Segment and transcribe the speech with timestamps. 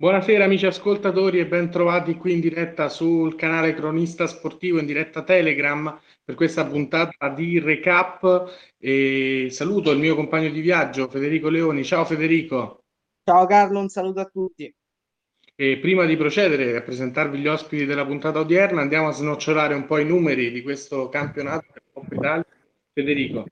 [0.00, 5.22] Buonasera amici ascoltatori e ben trovati qui in diretta sul canale Cronista Sportivo in diretta
[5.22, 11.84] Telegram per questa puntata di recap e saluto il mio compagno di viaggio Federico Leoni.
[11.84, 12.84] Ciao Federico.
[13.22, 14.74] Ciao Carlo, un saluto a tutti.
[15.54, 19.84] E prima di procedere a presentarvi gli ospiti della puntata odierna andiamo a snocciolare un
[19.84, 21.74] po' i numeri di questo campionato.
[22.94, 23.44] Federico.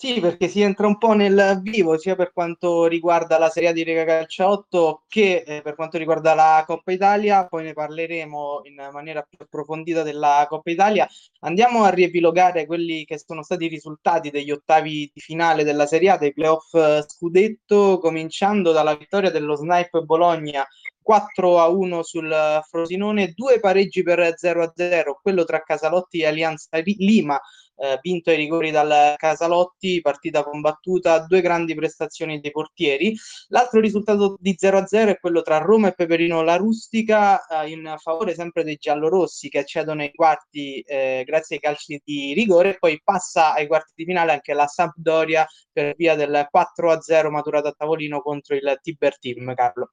[0.00, 3.72] Sì, perché si entra un po' nel vivo sia per quanto riguarda la Serie A
[3.72, 8.62] di Lega Calcio 8 che eh, per quanto riguarda la Coppa Italia, poi ne parleremo
[8.62, 11.06] in maniera più approfondita della Coppa Italia.
[11.40, 16.12] Andiamo a riepilogare quelli che sono stati i risultati degli ottavi di finale della Serie
[16.12, 20.66] A, dei playoff eh, scudetto, cominciando dalla vittoria dello Snipe Bologna
[21.02, 26.26] 4 a 1 sul Frosinone, due pareggi per 0 a 0, quello tra Casalotti e
[26.26, 27.38] Alianza Lima
[27.80, 33.16] eh, vinto ai rigori dal Casalotti, partita combattuta, due grandi prestazioni dei portieri.
[33.48, 38.34] L'altro risultato di 0-0 è quello tra Roma e Peperino La Rustica eh, in favore
[38.34, 43.54] sempre dei giallorossi che accedono ai quarti eh, grazie ai calci di rigore poi passa
[43.54, 48.54] ai quarti di finale anche la Sampdoria per via del 4-0 maturato a tavolino contro
[48.54, 49.92] il Tiber Team, Carlo.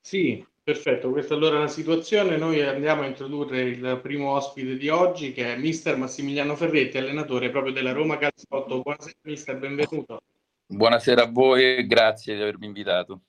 [0.00, 2.36] Sì, Perfetto, questa allora è la situazione.
[2.36, 7.48] Noi andiamo a introdurre il primo ospite di oggi che è mister Massimiliano Ferretti, allenatore
[7.48, 8.82] proprio della Roma Calciotto.
[8.82, 10.20] Buonasera mister, benvenuto.
[10.66, 13.22] Buonasera a voi e grazie di avermi invitato.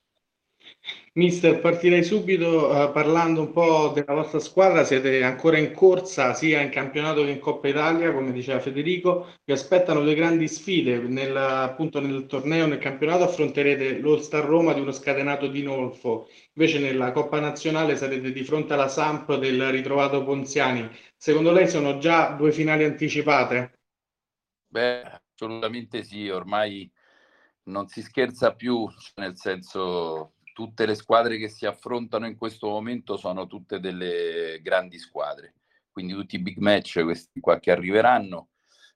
[1.13, 4.83] Mister, partirei subito uh, parlando un po' della vostra squadra.
[4.83, 9.27] Siete ancora in corsa sia in campionato che in Coppa Italia, come diceva Federico.
[9.43, 10.99] Vi aspettano due grandi sfide.
[10.99, 16.29] Nel, appunto nel torneo, nel campionato, affronterete l'All Star Roma di uno scatenato di Nolfo.
[16.53, 20.89] Invece nella Coppa Nazionale sarete di fronte alla Samp del ritrovato Ponziani.
[21.17, 23.73] Secondo lei sono già due finali anticipate?
[24.67, 25.01] Beh,
[25.33, 26.29] assolutamente sì.
[26.29, 26.89] Ormai
[27.63, 33.15] non si scherza più, nel senso tutte le squadre che si affrontano in questo momento
[33.15, 35.53] sono tutte delle grandi squadre,
[35.89, 38.49] quindi tutti i big match questi qua che arriveranno.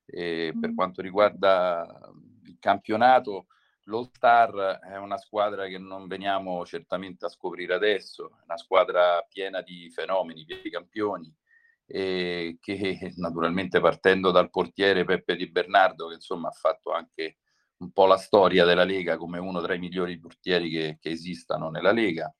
[0.05, 0.75] E per mm.
[0.75, 2.11] quanto riguarda
[2.43, 3.47] il campionato,
[3.83, 9.25] l'All Star è una squadra che non veniamo certamente a scoprire adesso, è una squadra
[9.29, 11.33] piena di fenomeni, piena di campioni,
[11.85, 17.37] e che naturalmente partendo dal portiere Peppe Di Bernardo, che insomma ha fatto anche
[17.83, 21.69] un po' la storia della Lega come uno tra i migliori portieri che, che esistano
[21.69, 22.33] nella Lega,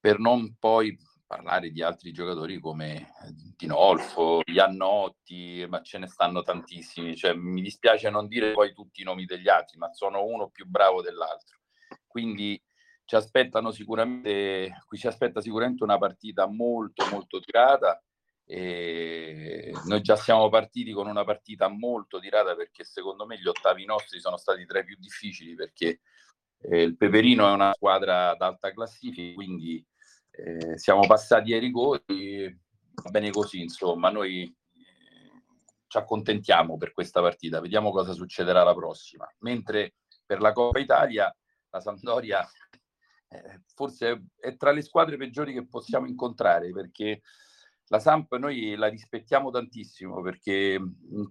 [0.00, 0.96] per non poi
[1.26, 3.12] parlare di altri giocatori come
[3.56, 7.16] Dinolfo, Iannotti, ma ce ne stanno tantissimi.
[7.16, 10.66] Cioè, mi dispiace non dire poi tutti i nomi degli altri, ma sono uno più
[10.66, 11.58] bravo dell'altro.
[12.06, 12.60] Quindi
[13.04, 18.00] ci aspettano sicuramente, qui ci aspetta sicuramente una partita molto molto tirata
[18.48, 23.84] e noi già siamo partiti con una partita molto tirata perché secondo me gli ottavi
[23.84, 26.00] nostri sono stati tra i più difficili perché
[26.60, 29.84] eh, il Peperino è una squadra ad alta classifica, quindi
[30.30, 32.58] eh, siamo passati ai rigori,
[33.02, 35.42] va bene così, insomma, noi eh,
[35.86, 39.26] ci accontentiamo per questa partita, vediamo cosa succederà la prossima.
[39.40, 41.34] Mentre per la Coppa Italia
[41.70, 42.46] la Sampdoria
[43.28, 47.22] eh, forse è tra le squadre peggiori che possiamo incontrare perché
[47.88, 50.80] la Samp noi la rispettiamo tantissimo perché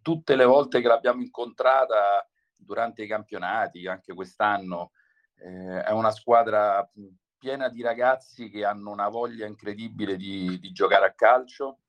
[0.02, 4.92] tutte le volte che l'abbiamo incontrata durante i campionati, anche quest'anno,
[5.38, 6.90] eh, è una squadra
[7.38, 11.80] piena di ragazzi che hanno una voglia incredibile di, di giocare a calcio,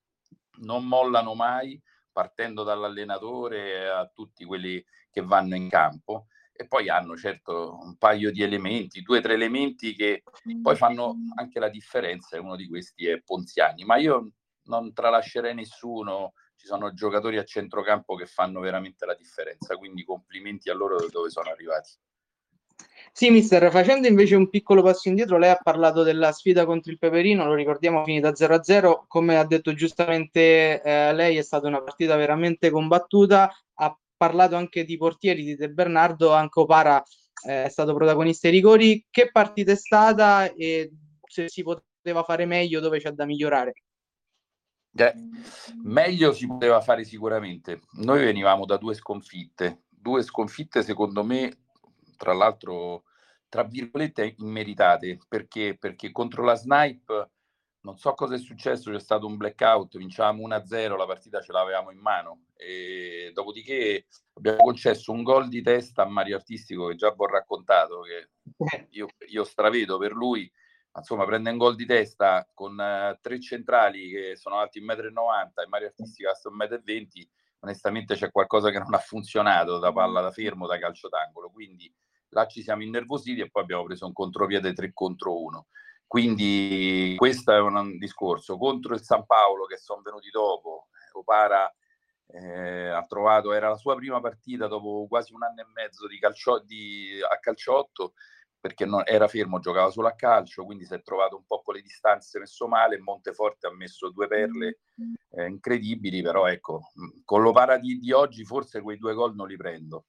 [0.59, 7.17] non mollano mai, partendo dall'allenatore a tutti quelli che vanno in campo e poi hanno
[7.17, 10.23] certo un paio di elementi, due o tre elementi che
[10.63, 14.33] poi fanno anche la differenza e uno di questi è Ponziani, ma io
[14.67, 20.71] non tralascerei nessuno, ci sono giocatori a centrocampo che fanno veramente la differenza, quindi complimenti
[20.71, 21.91] a loro dove sono arrivati.
[23.13, 26.99] Sì, mister, facendo invece un piccolo passo indietro, lei ha parlato della sfida contro il
[26.99, 32.17] Peperino, lo ricordiamo finita 0-0, come ha detto giustamente eh, lei è stata una partita
[32.17, 37.03] veramente combattuta, ha parlato anche di portieri di De Bernardo, anche Opara
[37.47, 40.91] eh, è stato protagonista ai rigori, che partita è stata e
[41.27, 43.73] se si poteva fare meglio, dove c'è da migliorare?
[44.97, 45.15] Eh,
[45.83, 47.83] meglio si poteva fare sicuramente.
[47.93, 51.65] Noi venivamo da due sconfitte, due sconfitte secondo me,
[52.17, 53.05] tra l'altro,
[53.49, 55.77] tra virgolette, immeritate, perché?
[55.79, 57.31] Perché contro la Snipe
[57.87, 61.93] non so cosa è successo, c'è stato un blackout, vinciamo 1-0, la partita ce l'avevamo
[61.93, 67.11] in mano e dopodiché abbiamo concesso un gol di testa a Mario Artistico che già
[67.11, 68.31] vi ho raccontato, che
[68.77, 68.89] eh.
[68.91, 70.51] io, io stravedo per lui,
[70.97, 75.61] insomma prende un gol di testa con uh, tre centrali che sono alti 1,90 m
[75.61, 77.07] e Mario Artistica sta 1,20 m,
[77.61, 81.93] onestamente c'è qualcosa che non ha funzionato da palla da fermo, da calcio d'angolo, quindi
[82.31, 85.67] là ci siamo innervositi e poi abbiamo preso un contropiede 3 contro 1.
[86.07, 88.57] Quindi questo è un discorso.
[88.57, 91.73] Contro il San Paolo che sono venuti dopo, Opara
[92.29, 96.19] eh, ha trovato, era la sua prima partita dopo quasi un anno e mezzo di
[96.19, 98.15] calcio, di, a calciotto,
[98.67, 101.75] perché non, era fermo, giocava solo a calcio, quindi si è trovato un po' con
[101.75, 102.99] le distanze messo male.
[102.99, 104.81] Monteforte ha messo due perle
[105.31, 106.91] eh, incredibili, però ecco,
[107.25, 110.07] con l'Opara di, di oggi forse quei due gol non li prendo.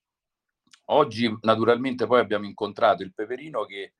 [0.89, 3.93] Oggi naturalmente poi abbiamo incontrato il Peperino che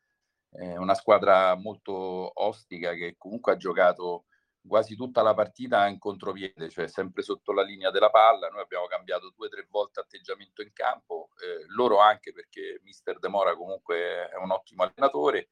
[0.50, 1.94] è una squadra molto
[2.42, 4.25] ostica che comunque ha giocato
[4.67, 8.49] quasi tutta la partita in contropiede, cioè sempre sotto la linea della palla.
[8.49, 13.17] Noi abbiamo cambiato due o tre volte atteggiamento in campo, eh, loro anche perché Mister
[13.19, 15.49] De Mora comunque è un ottimo allenatore.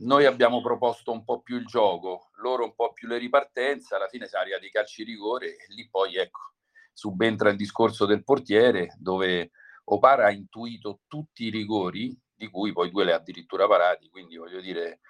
[0.00, 4.06] Noi abbiamo proposto un po' più il gioco, loro un po' più le ripartenze, alla
[4.06, 6.52] fine siamo arrivati ai calci rigore e lì poi ecco,
[6.92, 9.50] subentra il discorso del portiere dove
[9.90, 14.36] Opara ha intuito tutti i rigori, di cui poi due le ha addirittura parati, quindi
[14.36, 15.00] voglio dire,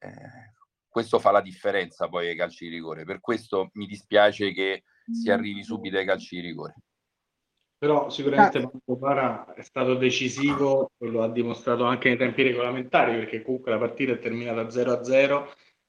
[0.00, 0.55] eh,
[0.96, 3.04] questo fa la differenza poi ai calci di rigore.
[3.04, 6.76] Per questo mi dispiace che si arrivi subito ai calci di rigore.
[7.76, 13.14] Però sicuramente Marco Para è stato decisivo e lo ha dimostrato anche nei tempi regolamentari
[13.18, 15.46] perché comunque la partita è terminata 0-0,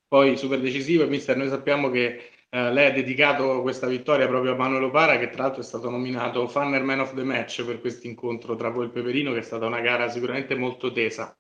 [0.09, 4.55] poi super decisivo e mister noi sappiamo che eh, lei ha dedicato questa vittoria proprio
[4.55, 7.79] a Manuel Para che tra l'altro è stato nominato Funner Man of the Match per
[7.79, 11.36] questo incontro tra voi e il Peperino che è stata una gara sicuramente molto tesa.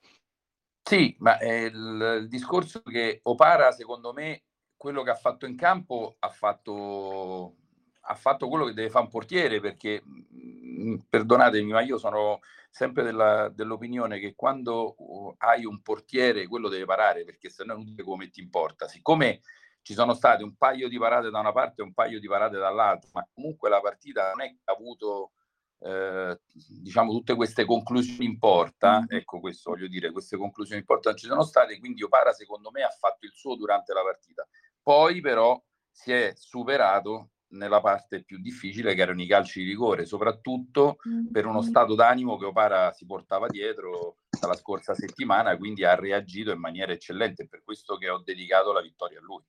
[0.87, 4.43] Sì, ma eh, il, il discorso che Opara, secondo me,
[4.77, 7.55] quello che ha fatto in campo ha fatto,
[8.03, 12.39] ha fatto quello che deve fare un portiere, perché mh, mm, perdonatemi, ma io sono
[12.69, 17.73] sempre della, dell'opinione che quando uh, hai un portiere, quello deve parare, perché se no
[17.73, 18.87] non lo metti in porta.
[18.87, 19.41] Siccome
[19.81, 22.57] ci sono state un paio di parate da una parte e un paio di parate
[22.57, 25.31] dall'altra, ma comunque la partita non è che ha avuto
[25.79, 26.39] eh,
[26.81, 31.17] diciamo tutte queste conclusioni in porta, ecco questo voglio dire, queste conclusioni in porta non
[31.17, 34.47] ci sono state, quindi Opara secondo me ha fatto il suo durante la partita.
[34.81, 40.05] Poi però si è superato nella parte più difficile che erano i calci di rigore,
[40.05, 40.97] soprattutto
[41.31, 46.51] per uno stato d'animo che Opara si portava dietro dalla scorsa settimana, quindi ha reagito
[46.51, 49.43] in maniera eccellente, per questo che ho dedicato la vittoria a lui.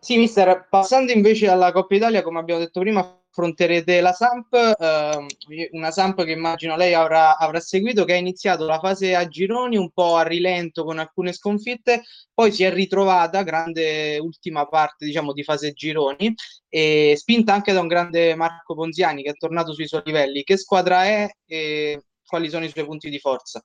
[0.00, 3.00] Sì, mister, passando invece alla Coppa Italia, come abbiamo detto prima,
[3.30, 8.64] affronterete la Samp, eh, una Samp che immagino lei avrà, avrà, seguito, che ha iniziato
[8.64, 12.02] la fase a gironi un po' a rilento con alcune sconfitte,
[12.34, 16.34] poi si è ritrovata, grande ultima parte diciamo di fase gironi,
[16.68, 20.42] e spinta anche da un grande Marco Ponziani che è tornato sui suoi livelli.
[20.42, 23.64] Che squadra è e quali sono i suoi punti di forza?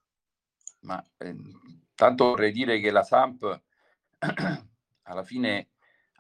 [0.82, 1.36] Ma eh,
[1.96, 3.62] tanto vorrei dire che la Samp
[5.04, 5.68] alla fine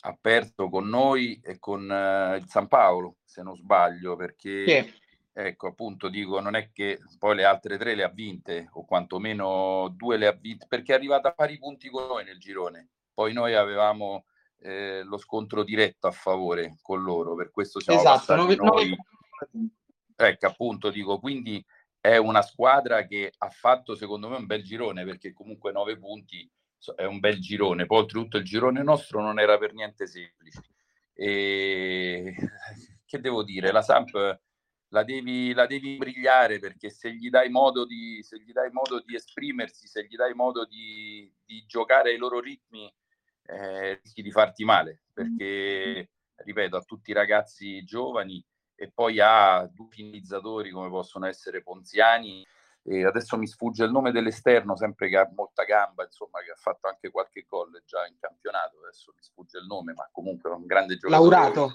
[0.05, 4.93] ha perso con noi e con uh, il San Paolo, se non sbaglio, perché sì.
[5.31, 9.87] ecco appunto dico, non è che poi le altre tre le ha vinte, o quantomeno
[9.95, 12.89] due le ha vinte, perché è arrivata a pari punti con noi nel girone.
[13.13, 14.25] Poi noi avevamo
[14.59, 18.55] eh, lo scontro diretto a favore con loro, per questo siamo esatto, noi.
[18.57, 18.73] No.
[20.15, 21.63] Ecco appunto dico, quindi
[22.01, 26.49] è una squadra che ha fatto secondo me un bel girone, perché comunque nove punti
[26.95, 27.85] è un bel girone.
[27.85, 30.61] Poi oltretutto il girone nostro non era per niente semplice.
[31.13, 32.35] E
[33.05, 34.39] che devo dire, la Samp
[34.93, 39.01] la devi, la devi brillare perché se gli dai modo di, se gli dai modo
[39.01, 42.91] di esprimersi, se gli dai modo di, di giocare ai loro ritmi,
[43.45, 48.43] eh, rischi di farti male perché, ripeto, a tutti i ragazzi giovani
[48.75, 52.45] e poi ha due finalizzatori come possono essere Ponziani
[52.85, 56.57] e adesso mi sfugge il nome dell'esterno, sempre che ha molta gamba, insomma, che ha
[56.57, 58.79] fatto anche qualche gol già in campionato.
[58.81, 61.29] Adesso mi sfugge il nome, ma comunque è un grande giocatore.
[61.29, 61.71] Laurato.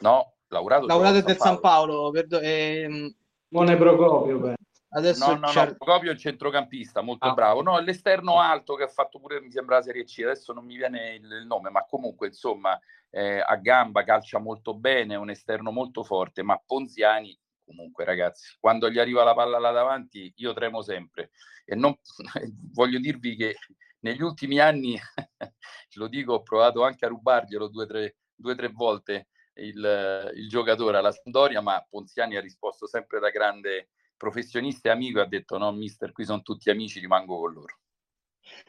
[0.00, 0.86] No, Laurato.
[0.86, 2.10] Laurato è del San Paolo.
[2.10, 3.14] Perdo- ehm...
[3.48, 4.54] Non è Procopio, beh.
[4.94, 7.34] Adesso no, no, no, Procopio è il centrocampista, molto ah.
[7.34, 7.62] bravo.
[7.62, 10.20] No, l'esterno alto che ha fatto pure, mi sembra, la Serie C.
[10.22, 12.78] Adesso non mi viene il, il nome, ma comunque, insomma,
[13.10, 18.56] eh, a gamba, calcia molto bene, è un esterno molto forte, ma Ponziani comunque ragazzi,
[18.60, 21.30] quando gli arriva la palla là davanti io tremo sempre
[21.64, 21.94] e non,
[22.72, 23.56] voglio dirvi che
[24.00, 24.98] negli ultimi anni,
[25.94, 28.16] lo dico, ho provato anche a rubarglielo due o tre,
[28.56, 34.88] tre volte il, il, giocatore alla Sampdoria, ma Ponziani ha risposto sempre da grande professionista
[34.88, 37.78] e amico ha detto no mister, qui sono tutti amici, rimango con loro.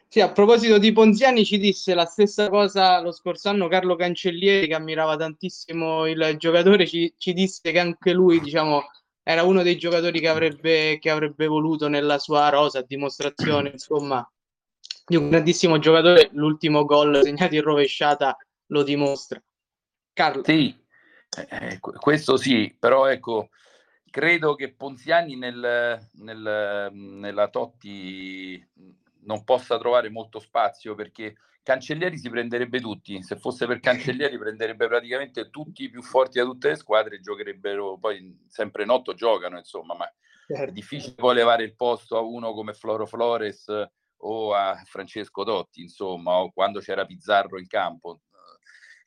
[0.07, 4.67] Sì, a proposito di Ponziani, ci disse la stessa cosa lo scorso anno Carlo Cancellieri,
[4.67, 8.83] che ammirava tantissimo il giocatore, ci, ci disse che anche lui, diciamo,
[9.23, 14.29] era uno dei giocatori che avrebbe, che avrebbe voluto nella sua rosa, a dimostrazione, insomma,
[15.07, 16.29] di un grandissimo giocatore.
[16.33, 18.37] L'ultimo gol segnato in rovesciata
[18.67, 19.41] lo dimostra.
[20.13, 20.43] Carlo.
[20.43, 20.75] Sì,
[21.49, 23.49] eh, questo sì, però ecco,
[24.11, 28.63] credo che Ponziani nel, nel, nella Totti
[29.25, 34.87] non possa trovare molto spazio perché Cancellieri si prenderebbe tutti, se fosse per Cancellieri prenderebbe
[34.87, 39.57] praticamente tutti i più forti da tutte le squadre, giocherebbero poi sempre in otto giocano
[39.57, 40.13] insomma, ma
[40.47, 40.69] certo.
[40.69, 43.65] è difficile poi levare il posto a uno come Floro Flores
[44.25, 48.21] o a Francesco Dotti, insomma, o quando c'era Pizzarro in campo.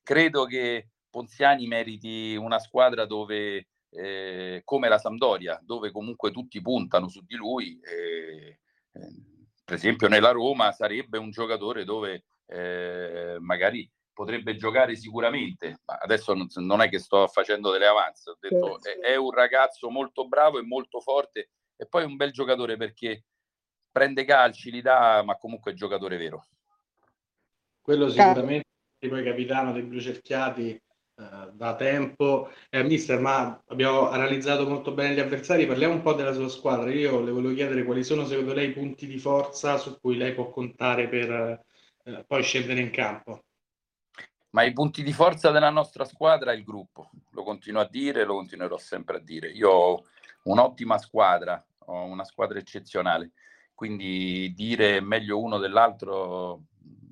[0.03, 7.09] Credo che Ponziani meriti una squadra dove, eh, come la Sampdoria, dove comunque tutti puntano
[7.09, 7.81] su di lui.
[7.81, 8.59] Eh,
[8.93, 9.36] eh,
[9.67, 16.35] per esempio nella Roma sarebbe un giocatore dove eh, magari potrebbe giocare sicuramente, ma adesso
[16.55, 20.61] non, è che sto facendo delle avanze, ho detto è, è, un ragazzo molto bravo
[20.61, 23.25] e molto forte e poi un bel giocatore perché
[23.91, 26.47] prende calci, li dà, ma comunque è giocatore vero.
[27.83, 28.69] Quello sicuramente,
[29.01, 30.81] poi capitano dei blu cerchiati
[31.17, 32.51] eh, da tempo.
[32.71, 36.91] Eh, mister, ma abbiamo analizzato molto bene gli avversari, parliamo un po' della sua squadra.
[36.93, 40.35] Io le volevo chiedere quali sono secondo lei i punti di forza su cui lei
[40.35, 41.65] può contare per
[42.05, 43.45] eh, poi scendere in campo.
[44.51, 48.25] Ma i punti di forza della nostra squadra è il gruppo, lo continuo a dire,
[48.25, 49.51] lo continuerò sempre a dire.
[49.51, 50.05] Io ho
[50.45, 53.33] un'ottima squadra, ho una squadra eccezionale
[53.77, 56.63] quindi dire meglio uno dell'altro,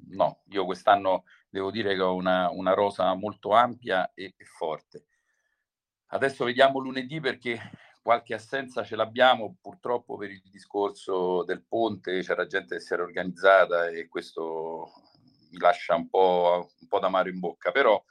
[0.08, 5.06] no, io quest'anno devo dire che ho una, una rosa molto ampia e, e, forte.
[6.08, 7.70] Adesso vediamo lunedì perché
[8.02, 13.04] qualche assenza ce l'abbiamo, purtroppo per il discorso del ponte c'era gente che si era
[13.04, 14.90] organizzata e questo
[15.52, 18.02] mi lascia un po', un po' d'amaro in bocca, però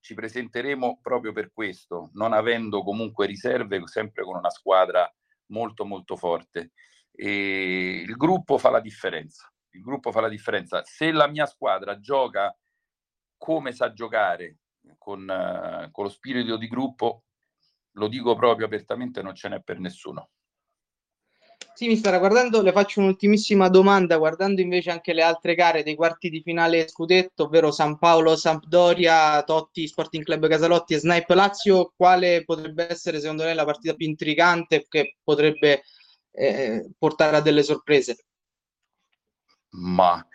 [0.00, 5.10] ci presenteremo proprio per questo, non avendo comunque riserve, sempre con una squadra
[5.46, 6.72] molto molto forte.
[7.12, 9.50] E il gruppo fa la differenza.
[9.70, 10.82] Il gruppo fa la differenza.
[10.84, 12.54] Se la mia squadra gioca
[13.40, 14.58] come sa giocare,
[14.98, 17.22] con, uh, con lo spirito di gruppo,
[17.92, 20.28] lo dico proprio apertamente, non ce n'è per nessuno.
[21.72, 25.94] Sì, mi stava guardando, le faccio un'ultimissima domanda, guardando invece anche le altre gare dei
[25.94, 31.94] quarti di finale scudetto, ovvero San Paolo, Sampdoria, Totti, Sporting Club Casalotti e Snipe Lazio,
[31.96, 35.84] quale potrebbe essere secondo lei la partita più intrigante che potrebbe
[36.32, 38.26] eh, portare a delle sorprese.
[39.72, 40.26] Ma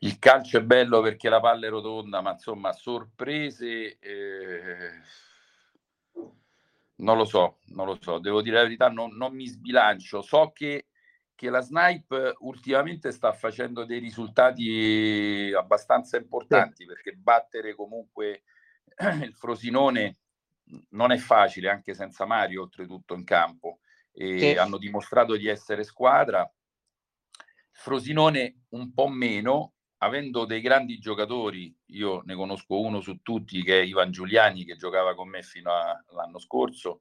[0.00, 4.90] il calcio è bello perché la palla è rotonda, ma insomma, sorprese eh,
[6.96, 10.22] non lo so, non lo so, devo dire la verità, non, non mi sbilancio.
[10.22, 10.86] So che,
[11.34, 18.44] che, la Snipe ultimamente sta facendo dei risultati abbastanza importanti perché battere comunque
[19.22, 20.18] il Frosinone
[20.90, 23.80] non è facile, anche senza Mario, oltretutto in campo
[24.12, 24.50] e sì.
[24.52, 26.48] hanno dimostrato di essere squadra.
[27.76, 33.80] Frosinone un po' meno, avendo dei grandi giocatori, io ne conosco uno su tutti che
[33.80, 37.00] è Ivan Giuliani che giocava con me fino all'anno scorso.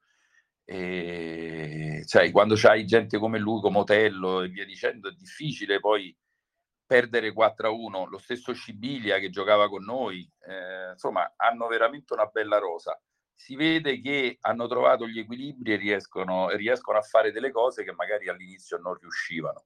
[0.65, 6.15] E, cioè, quando c'hai gente come lui, come Otello e via dicendo, è difficile poi
[6.85, 8.05] perdere 4-1.
[8.09, 12.99] Lo stesso Scibilia che giocava con noi, eh, insomma, hanno veramente una bella rosa
[13.35, 17.91] si vede che hanno trovato gli equilibri e riescono, riescono a fare delle cose che
[17.91, 19.65] magari all'inizio non riuscivano.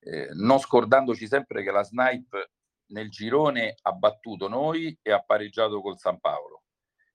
[0.00, 2.50] Eh, non scordandoci sempre che la Snipe
[2.88, 6.62] nel girone ha battuto noi e ha pareggiato col San Paolo.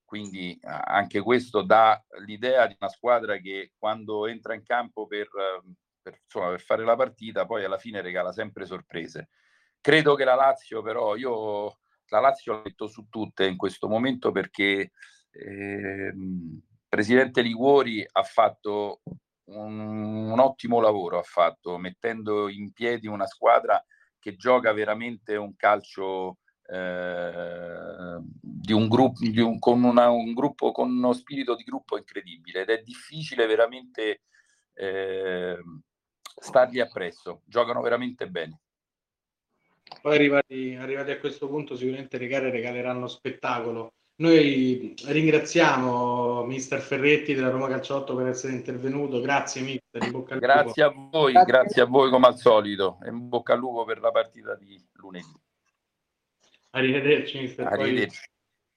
[0.05, 5.27] Quindi anche questo dà l'idea di una squadra che quando entra in campo per,
[5.99, 9.29] per, insomma, per fare la partita poi alla fine regala sempre sorprese.
[9.81, 14.31] Credo che la Lazio però, io la Lazio l'ho detto su tutte in questo momento
[14.31, 14.91] perché
[15.31, 16.13] eh,
[16.87, 19.01] Presidente Liguori ha fatto
[19.45, 19.79] un,
[20.31, 23.83] un, ottimo lavoro, ha fatto mettendo in piedi una squadra
[24.19, 30.71] che gioca veramente un calcio eh, di un gruppo, di un, con una, un gruppo
[30.71, 34.21] con uno spirito di gruppo incredibile ed è difficile veramente
[34.73, 35.57] eh,
[36.35, 38.61] stargli appresso, giocano veramente bene.
[40.01, 47.33] Poi arrivati, arrivati a questo punto sicuramente le gare regaleranno spettacolo noi ringraziamo mister Ferretti
[47.33, 49.19] della Roma Calciotto per essere intervenuto.
[49.19, 50.37] Grazie, mister.
[50.37, 51.51] Grazie a voi, grazie.
[51.51, 52.99] grazie a voi come al solito.
[53.03, 55.41] E in bocca al lupo per la partita di lunedì.
[56.71, 57.65] Arrivederci, mister.
[57.65, 58.19] Arrivederci.
[58.19, 58.31] Poi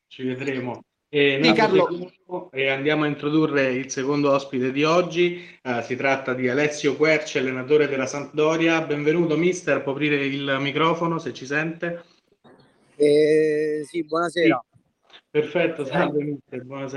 [0.09, 0.83] ci vedremo.
[1.09, 2.11] E, sì, Carlo.
[2.50, 5.59] e andiamo a introdurre il secondo ospite di oggi.
[5.62, 8.81] Uh, si tratta di Alessio Querci, allenatore della Sampdoria.
[8.83, 9.83] Benvenuto, mister.
[9.83, 12.05] Può aprire il microfono se ci sente?
[12.97, 14.64] Eh, sì, buonasera.
[15.37, 16.38] Perfetto, salve,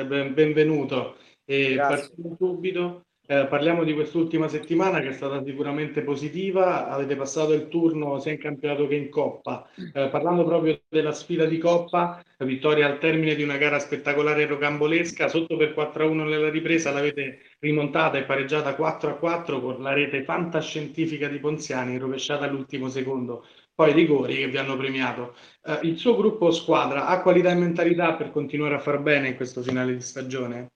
[0.06, 1.18] ben, benvenuto.
[1.44, 3.04] E partiamo subito.
[3.28, 8.32] Eh, parliamo di quest'ultima settimana che è stata sicuramente positiva, avete passato il turno sia
[8.32, 9.70] in campionato che in Coppa.
[9.76, 15.28] Eh, parlando proprio della sfida di Coppa, vittoria al termine di una gara spettacolare rocambolesca,
[15.28, 20.24] sotto per 4-1 nella ripresa l'avete rimontata e pareggiata 4 a 4 con la rete
[20.24, 23.46] fantascientifica di Ponziani, rovesciata all'ultimo secondo.
[23.80, 25.38] Poi rigori che vi hanno premiato.
[25.64, 29.38] Eh, il suo gruppo squadra ha qualità e mentalità per continuare a far bene in
[29.38, 30.68] questo finale di stagione?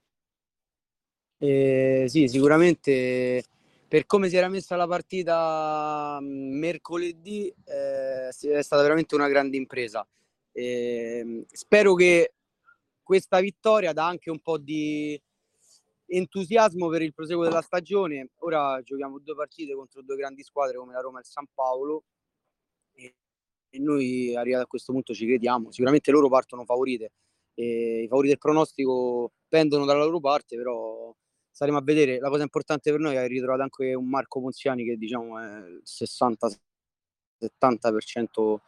[1.38, 3.44] Eh, sì, sicuramente
[3.90, 9.58] per come si era messa la partita mm, mercoledì eh, è stata veramente una grande
[9.58, 10.08] impresa.
[10.54, 12.36] Eh, spero che
[13.04, 15.22] questa vittoria dà anche un po' di
[16.06, 18.30] entusiasmo per il proseguo della stagione.
[18.38, 22.06] Ora giochiamo due partite contro due grandi squadre come la Roma e il San Paolo
[22.94, 23.16] e,
[23.70, 25.72] e noi arrivati a questo punto ci crediamo.
[25.72, 27.12] Sicuramente loro partono favorite.
[27.54, 31.14] E I favori del pronostico pendono dalla loro parte, però
[31.52, 32.20] staremo a vedere.
[32.20, 35.82] La cosa importante per noi è ritrovato anche un Marco Ponziani che diciamo è il
[35.86, 38.60] 60-70%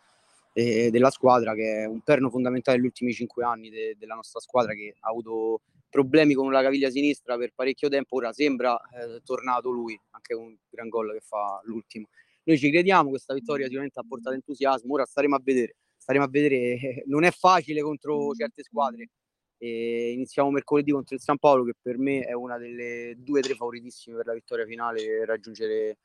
[0.55, 4.73] della squadra, che è un perno fondamentale negli ultimi cinque anni de- della nostra squadra
[4.73, 9.69] che ha avuto problemi con la caviglia sinistra per parecchio tempo, ora sembra eh, tornato
[9.69, 12.07] lui, anche con un gran gol che fa l'ultimo.
[12.47, 16.27] Noi ci crediamo, questa vittoria sicuramente ha portato entusiasmo, ora staremo a vedere, staremo a
[16.29, 19.09] vedere, non è facile contro certe squadre,
[19.57, 23.41] e iniziamo mercoledì contro il San Paolo che per me è una delle due o
[23.41, 25.97] tre favoritissime per la vittoria finale e raggiungere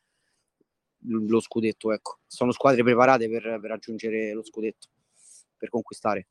[1.04, 2.18] lo scudetto ecco.
[2.26, 4.88] sono squadre preparate per, per raggiungere lo scudetto
[5.56, 6.28] per conquistare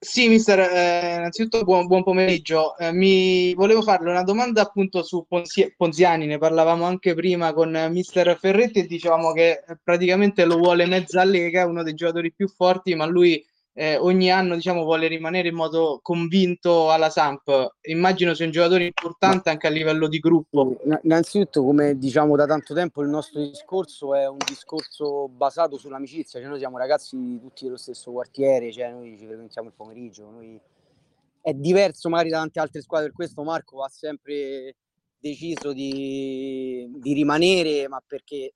[0.00, 2.76] sì, mister, eh, innanzitutto buon, buon pomeriggio.
[2.78, 7.88] Eh, mi volevo farle una domanda appunto su Ponzi- Ponziani, ne parlavamo anche prima con
[7.90, 12.94] mister Ferretti e dicevamo che praticamente lo vuole mezza lega, uno dei giocatori più forti,
[12.94, 13.44] ma lui
[13.78, 17.76] eh, ogni anno diciamo, vuole rimanere in modo convinto alla Samp.
[17.82, 20.80] Immagino sia un giocatore importante anche a livello di gruppo.
[21.04, 26.40] Innanzitutto, come diciamo da tanto tempo, il nostro discorso è un discorso basato sull'amicizia.
[26.40, 30.28] Cioè, noi siamo ragazzi tutti dello stesso quartiere, cioè, noi ci frequentiamo il pomeriggio.
[30.28, 30.60] Noi...
[31.40, 34.74] È diverso magari da tante altre squadre, per questo Marco ha sempre
[35.20, 38.54] deciso di, di rimanere, ma perché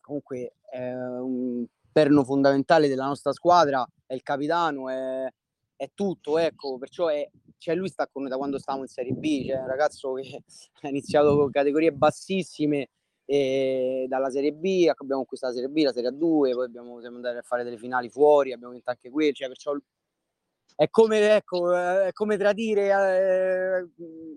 [0.00, 5.28] comunque è un perno fondamentale della nostra squadra, è il capitano, è,
[5.76, 7.24] è tutto, ecco, perciò è,
[7.56, 10.42] cioè lui sta con noi da quando stavamo in Serie B, cioè un ragazzo che
[10.82, 12.88] ha iniziato con categorie bassissime
[13.24, 17.14] e dalla Serie B, abbiamo conquistato la Serie B, la Serie A2, poi abbiamo, siamo
[17.14, 19.72] andati a fare delle finali fuori, abbiamo vinto anche quelle, cioè perciò
[20.74, 22.88] è come, ecco, è come tradire,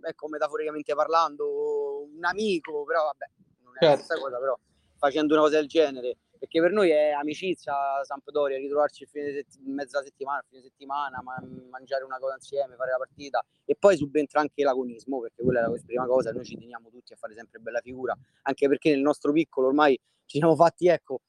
[0.03, 3.25] ecco, metaforicamente parlando, un amico, però vabbè,
[3.63, 3.95] non è certo.
[3.95, 4.59] la stessa cosa, però
[4.97, 7.73] facendo una cosa del genere perché per noi è amicizia
[8.03, 12.91] Sampdoria, ritrovarci il fine sett- mezza settimana, fine settimana, ma- mangiare una cosa insieme, fare
[12.91, 16.57] la partita e poi subentra anche l'agonismo, perché quella è la prima cosa, noi ci
[16.57, 20.55] teniamo tutti a fare sempre bella figura, anche perché nel nostro piccolo ormai ci siamo
[20.55, 21.21] fatti, ecco,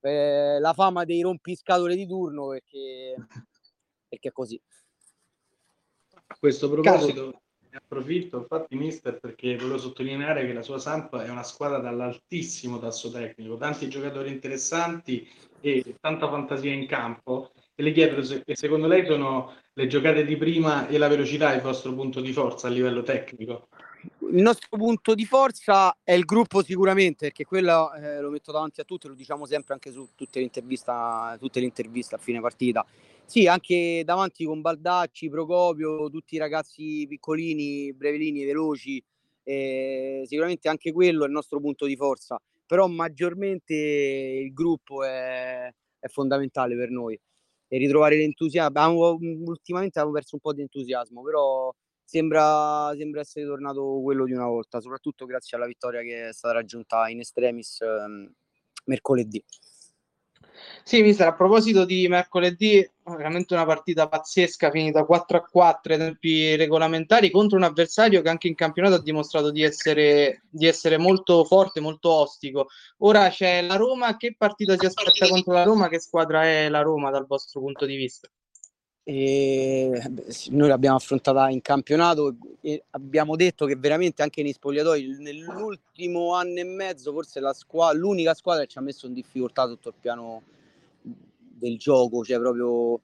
[0.00, 3.14] eh, la fama dei rompiscatole di turno, perché,
[4.08, 4.60] perché è così.
[6.28, 7.14] A questo proposito...
[7.14, 7.40] Carlo
[7.76, 13.10] approfitto infatti mister perché volevo sottolineare che la sua Samp è una squadra dall'altissimo tasso
[13.10, 15.28] tecnico, tanti giocatori interessanti
[15.60, 20.36] e tanta fantasia in campo e le chiedo se secondo lei sono le giocate di
[20.36, 23.68] prima e la velocità il vostro punto di forza a livello tecnico?
[24.20, 28.80] Il nostro punto di forza è il gruppo sicuramente, perché quello eh, lo metto davanti
[28.80, 30.92] a tutti, lo diciamo sempre anche su tutte le interviste,
[31.38, 32.84] tutte le interviste a fine partita
[33.26, 39.02] sì, anche davanti con Baldacci, Procopio, tutti i ragazzi piccolini, brevelini, veloci,
[39.42, 45.72] eh, sicuramente anche quello è il nostro punto di forza, però maggiormente il gruppo è,
[45.98, 47.18] è fondamentale per noi
[47.68, 49.18] e ritrovare l'entusiasmo.
[49.46, 51.72] ultimamente abbiamo perso un po' di entusiasmo, però
[52.04, 56.54] sembra, sembra essere tornato quello di una volta, soprattutto grazie alla vittoria che è stata
[56.54, 58.30] raggiunta in extremis eh,
[58.84, 59.42] mercoledì.
[60.82, 65.98] Sì, mister, a proposito di mercoledì, veramente una partita pazzesca, finita 4 a 4 ai
[65.98, 70.96] tempi regolamentari contro un avversario che anche in campionato ha dimostrato di essere, di essere
[70.96, 72.68] molto forte, molto ostico.
[72.98, 75.88] Ora c'è la Roma, che partita si aspetta contro la Roma?
[75.88, 78.28] Che squadra è la Roma dal vostro punto di vista?
[79.08, 80.02] E,
[80.50, 86.58] noi l'abbiamo affrontata in campionato e abbiamo detto che veramente anche nei spogliatoi nell'ultimo anno
[86.58, 89.94] e mezzo forse la squadra, l'unica squadra che ci ha messo in difficoltà sotto il
[90.00, 90.42] piano
[91.02, 93.00] del gioco, cioè proprio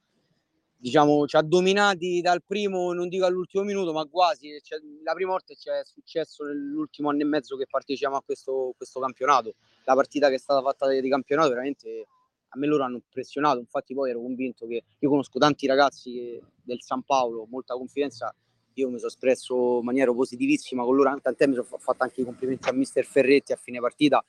[0.75, 4.59] diciamo ci ha dominati dal primo, non dico all'ultimo minuto, ma quasi.
[4.61, 8.73] Cioè, la prima volta ci è successo nell'ultimo anno e mezzo che partecipiamo a questo,
[8.75, 9.55] questo campionato.
[9.85, 12.07] La partita che è stata fatta di, di campionato veramente
[12.53, 16.81] a me loro hanno impressionato, infatti poi ero convinto che io conosco tanti ragazzi del
[16.81, 18.33] San Paolo, molta confidenza,
[18.73, 22.23] io mi sono espresso in maniera positivissima con loro, tant'è mi sono fatto anche i
[22.23, 24.23] complimenti a mister Ferretti a fine partita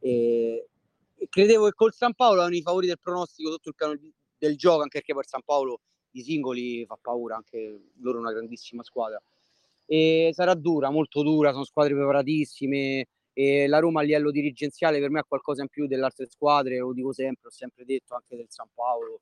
[0.00, 0.66] e
[1.28, 3.96] credevo che col San Paolo erano i favori del pronostico sotto il piano
[4.36, 5.80] del gioco, anche perché per San Paolo
[6.12, 9.22] i singoli fa paura, anche loro una grandissima squadra.
[9.86, 15.10] e sarà dura, molto dura, sono squadre preparatissime e la Roma a livello dirigenziale per
[15.10, 18.36] me ha qualcosa in più delle altre squadre, lo dico sempre, ho sempre detto anche
[18.36, 19.20] del San Paolo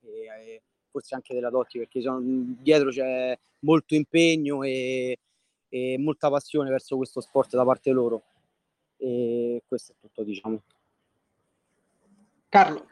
[0.00, 5.18] e, e forse anche della Totti perché sono, dietro c'è molto impegno e,
[5.68, 8.22] e molta passione verso questo sport da parte loro
[8.96, 10.62] e questo è tutto diciamo.
[12.48, 12.86] Carlo.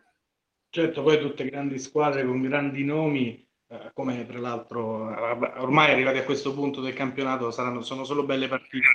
[0.71, 6.19] Certo, poi tutte grandi squadre con grandi nomi, eh, come tra l'altro eh, ormai arrivati
[6.19, 8.87] a questo punto del campionato saranno, sono solo belle partite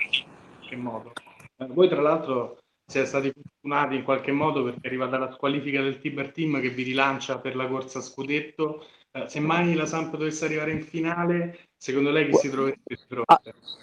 [0.71, 1.11] in modo.
[1.57, 5.81] Eh, voi tra l'altro siete stati fortunati in qualche modo perché è arrivata la squalifica
[5.81, 8.85] del Tiber Team che vi rilancia per la corsa a scudetto.
[9.11, 12.83] Eh, se mai la Samp dovesse arrivare in finale, secondo lei chi si troverebbe?
[13.25, 13.41] Ah,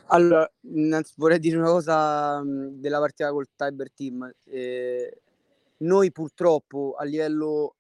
[0.09, 0.51] allora,
[1.17, 4.31] vorrei dire una cosa della partita col Tiber Team.
[4.45, 5.23] Eh,
[5.79, 7.77] noi purtroppo a livello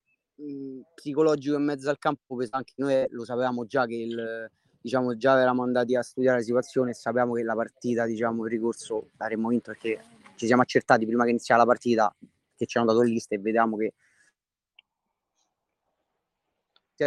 [0.94, 4.50] psicologico in mezzo al campo anche noi lo sapevamo già che il,
[4.82, 8.50] diciamo già eravamo andati a studiare la situazione e sapevamo che la partita diciamo il
[8.50, 10.02] ricorso l'avremmo vinto perché
[10.34, 12.14] ci siamo accertati prima che iniziasse la partita
[12.54, 13.94] che ci hanno dato lista e vediamo che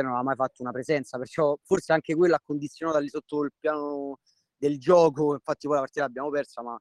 [0.01, 3.53] non aveva mai fatto una presenza perciò forse anche quello ha condizionato lì sotto il
[3.57, 4.19] piano
[4.57, 5.33] del gioco.
[5.33, 6.77] Infatti poi la partita l'abbiamo persa ma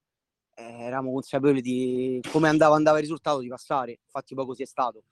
[0.57, 3.99] eh, eravamo consapevoli di come andava, andava il risultato di passare.
[4.05, 5.05] Infatti poi così è stato.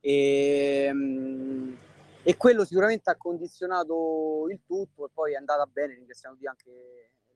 [0.00, 1.76] E, ehm,
[2.24, 6.70] e quello sicuramente ha condizionato il tutto e poi è andata bene, ringraziamo di anche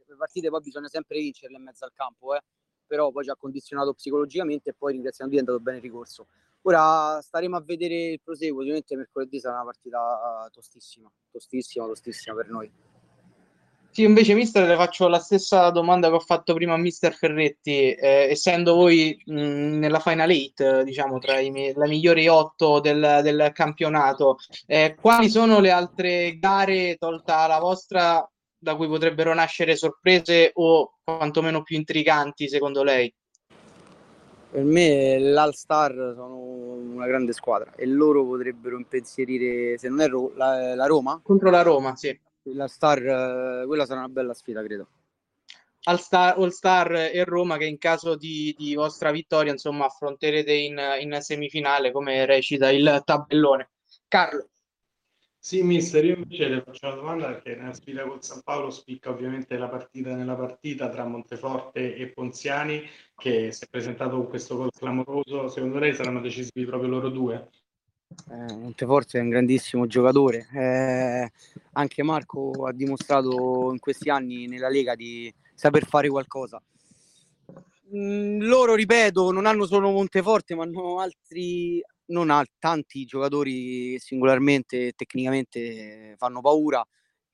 [0.06, 2.42] le partite poi bisogna sempre vincerle in mezzo al campo, eh?
[2.86, 6.28] però poi ci ha condizionato psicologicamente e poi ringraziamo di è andato bene il ricorso.
[6.62, 12.48] Ora staremo a vedere il proseguo, ovviamente mercoledì sarà una partita tostissima, tostissima, tostissima per
[12.48, 12.87] noi.
[13.90, 17.92] Sì, invece, mister, le faccio la stessa domanda che ho fatto prima a mister Ferretti.
[17.94, 23.50] Eh, essendo voi mh, nella final eight, diciamo, tra i, le migliori otto del, del
[23.52, 28.24] campionato, eh, quali sono le altre gare, tolta la vostra,
[28.56, 33.12] da cui potrebbero nascere sorprese o quantomeno più intriganti, secondo lei?
[34.50, 40.76] Per me l'All-Star sono una grande squadra e loro potrebbero impensierire, se non erro, la,
[40.76, 41.20] la Roma?
[41.22, 42.16] Contro la Roma, sì
[42.54, 42.98] la Star,
[43.62, 44.88] eh, quella sarà una bella sfida, credo.
[45.84, 50.52] All Star, All Star e Roma che in caso di, di vostra vittoria insomma affronterete
[50.52, 53.70] in, in, semifinale come recita il tabellone.
[54.06, 54.48] Carlo.
[55.40, 59.08] Sì, mister, io invece le faccio una domanda perché nella sfida con San Paolo spicca
[59.08, 64.56] ovviamente la partita nella partita tra Monteforte e Ponziani che si è presentato con questo
[64.56, 65.48] gol clamoroso.
[65.48, 67.48] Secondo lei saranno decisivi proprio loro due?
[68.30, 71.30] Eh, Monteforte è un grandissimo giocatore, eh,
[71.72, 76.62] anche Marco ha dimostrato in questi anni nella Lega di saper fare qualcosa.
[77.94, 84.92] Mm, loro, ripeto, non hanno solo Monteforte, ma hanno altri, non ha, tanti giocatori singolarmente
[84.94, 86.86] tecnicamente fanno paura.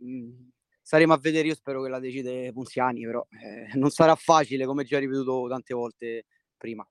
[0.04, 0.48] Mm,
[0.80, 4.84] staremo a vedere, io spero che la decide Ponziani, però eh, non sarà facile, come
[4.84, 6.24] già ripetuto tante volte
[6.56, 6.86] prima.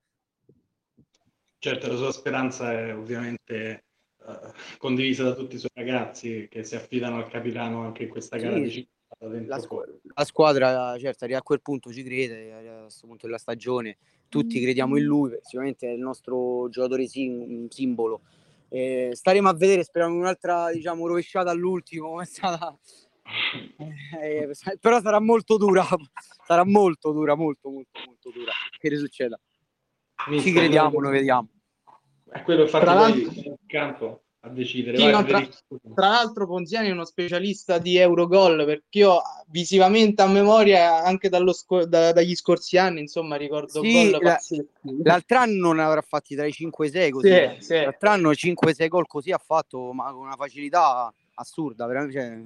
[1.63, 3.85] Certo, la sua speranza è ovviamente
[4.25, 8.35] uh, condivisa da tutti i suoi ragazzi che si affidano al capitano anche in questa
[8.35, 12.81] gara sì, di la, squ- la, squadra, certo, arriva a quel punto ci crede, a
[12.81, 13.95] questo punto della stagione,
[14.27, 18.23] tutti crediamo in lui, sicuramente è il nostro giocatore sim- simbolo.
[18.67, 22.77] Eh, staremo a vedere, speriamo un'altra diciamo, rovesciata all'ultimo, è stata...
[24.21, 24.49] eh,
[24.81, 25.87] però sarà molto dura,
[26.45, 29.39] sarà molto dura, molto molto molto dura che risucceda.
[30.39, 31.52] Ci crediamo, noi vediamo.
[32.33, 34.97] È quello infatti tra l'altro il campo a decidere.
[34.97, 35.47] Sì, no, tra,
[35.95, 41.85] tra, l'altro Ponziani è uno specialista di Eurogol perché io visivamente a memoria anche sco-
[41.85, 44.37] da, dagli scorsi anni insomma ricordo sì, gol la,
[45.03, 47.57] l'altro anno ne avrà fatti tra i 5 e 6 così sì, eh.
[47.59, 47.75] sì.
[47.75, 52.41] l'altro anno 5-6 gol così ha fatto ma con una facilità assurda veramente cioè,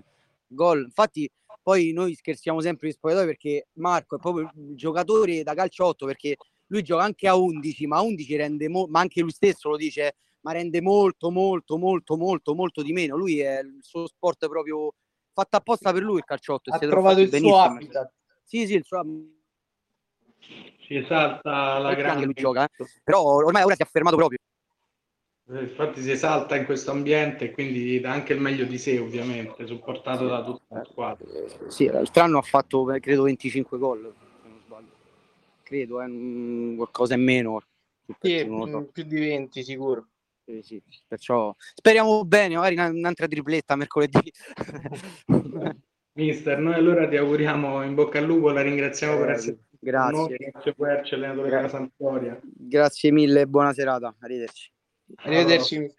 [0.48, 1.28] gol infatti
[1.64, 6.06] poi noi scherziamo sempre in spogliatoi perché Marco è proprio il giocatore da calcio 8
[6.06, 6.36] perché
[6.68, 10.16] lui gioca anche a 11, ma 11 rende mo- ma anche lui stesso lo dice,
[10.42, 13.16] ma rende molto, molto, molto, molto, molto di meno.
[13.16, 14.94] Lui è il suo sport proprio
[15.34, 16.72] fatto apposta per lui il calciotto.
[16.74, 17.56] Ha trovato il benissimo.
[17.56, 18.14] suo habitat.
[18.44, 19.04] Sì, sì, il suo
[20.86, 22.26] Si esalta la grande...
[22.26, 22.86] lui gioca, eh?
[23.04, 24.40] però ormai ora si è affermato proprio.
[25.50, 29.00] Eh, infatti si esalta in questo ambiente e quindi dà anche il meglio di sé
[29.00, 31.26] ovviamente, supportato da tutta la squadra.
[31.68, 34.14] Sì, l'altro anno ha fatto credo 25 gol
[35.68, 37.62] credo, eh, qualcosa in meno.
[38.22, 38.90] Sì, so.
[38.92, 40.08] più di 20 sicuro.
[40.46, 40.82] Sì, sì.
[41.06, 44.32] Perciò speriamo bene, magari un'altra tripletta mercoledì.
[46.14, 50.38] Mister, noi allora ti auguriamo in bocca al lupo, la ringraziamo eh, per essere grazie.
[50.38, 52.40] Grazie Querci, allenatore della Sampdoria.
[52.42, 54.72] Grazie mille, buona serata, arrivederci.
[55.16, 55.76] Arrivederci.
[55.76, 55.94] Allora,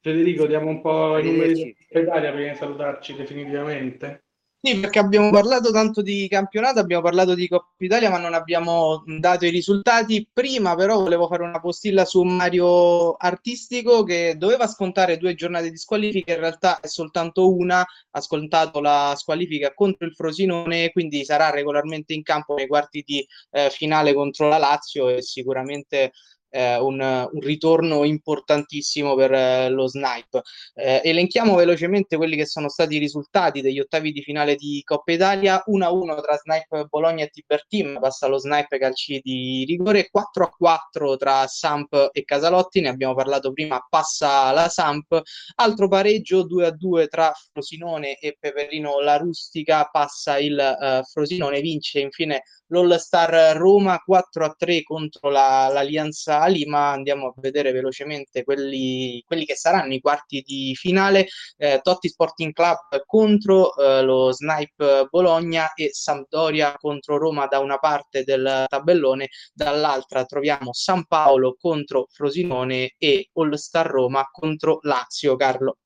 [0.00, 4.25] Federico, diamo un po' i numeri dell'Italia prima di salutarci definitivamente.
[4.60, 9.04] Sì, perché abbiamo parlato tanto di campionato, abbiamo parlato di Coppa Italia, ma non abbiamo
[9.06, 10.28] dato i risultati.
[10.32, 15.76] Prima, però, volevo fare una postilla su Mario Artistico che doveva scontare due giornate di
[15.76, 17.84] squalifica, in realtà è soltanto una.
[18.10, 23.24] Ha scontato la squalifica contro il Frosinone, quindi sarà regolarmente in campo nei quarti di
[23.52, 26.10] eh, finale contro la Lazio e sicuramente
[26.50, 30.42] eh, un, un, ritorno importantissimo per eh, lo Snipe.
[30.74, 35.12] Eh, elenchiamo velocemente quelli che sono stati i risultati degli ottavi di finale di Coppa
[35.12, 41.46] Italia: 1-1 tra Snipe Bologna e Tiberteam, passa lo Snipe calci di rigore, 4-4 tra
[41.46, 45.20] Samp e Casalotti, ne abbiamo parlato prima, passa la Samp,
[45.56, 52.42] altro pareggio 2-2 tra Frosinone e Peperino La Rustica, passa il uh, Frosinone, vince infine
[52.68, 56.90] l'All Star Roma 4-3 contro la, l'Alianza Lima.
[56.90, 61.28] Andiamo a vedere velocemente quelli, quelli che saranno i quarti di finale.
[61.56, 67.78] Eh, Totti Sporting Club contro eh, lo Snipe Bologna e Sampdoria contro Roma da una
[67.78, 75.36] parte del tabellone, dall'altra troviamo San Paolo contro Frosinone e All Star Roma contro Lazio.
[75.36, 75.78] Carlo.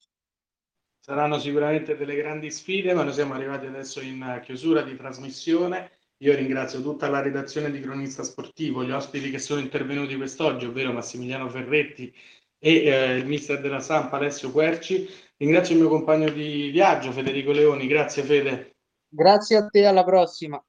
[0.99, 6.00] Saranno sicuramente delle grandi sfide, ma noi siamo arrivati adesso in chiusura di trasmissione.
[6.23, 10.93] Io ringrazio tutta la redazione di Cronista Sportivo, gli ospiti che sono intervenuti quest'oggi, ovvero
[10.93, 12.15] Massimiliano Ferretti
[12.59, 15.09] e eh, il mister della Sampa Alessio Querci.
[15.39, 18.77] Ringrazio il mio compagno di viaggio Federico Leoni, grazie Fede.
[19.09, 20.63] Grazie a te, alla prossima.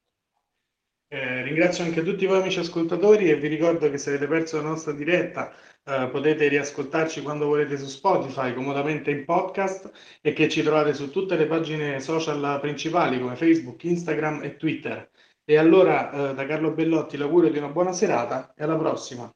[1.10, 4.70] Eh, ringrazio anche tutti voi amici ascoltatori e vi ricordo che se avete perso la
[4.70, 10.64] nostra diretta eh, potete riascoltarci quando volete su Spotify, comodamente in podcast e che ci
[10.64, 15.11] trovate su tutte le pagine social principali come Facebook, Instagram e Twitter.
[15.46, 19.32] E allora eh, da Carlo Bellotti l'augurio di una buona serata e alla prossima.